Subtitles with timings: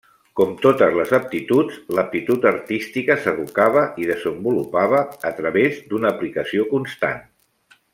[0.39, 7.27] Com totes les aptituds, l'aptitud artística s'educava i desenvolupava a través d'una aplicació constant.